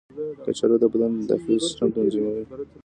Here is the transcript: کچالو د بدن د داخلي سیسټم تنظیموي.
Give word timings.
کچالو 0.43 0.75
د 0.81 0.85
بدن 0.91 1.11
د 1.17 1.21
داخلي 1.31 1.57
سیسټم 1.65 1.87
تنظیموي. 1.95 2.43